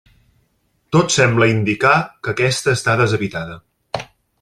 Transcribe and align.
Tot 0.97 1.13
sembla 1.17 1.49
indicar 1.57 1.95
que 2.25 2.35
aquesta 2.35 2.77
està 2.79 3.01
deshabitada. 3.05 3.65